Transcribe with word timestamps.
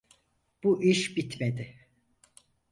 Bu 0.63 0.83
iş 0.83 1.17
bitmedi. 1.17 1.77